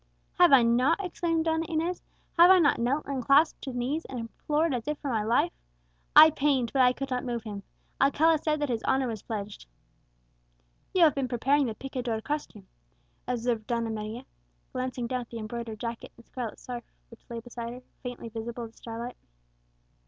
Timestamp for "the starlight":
18.71-19.17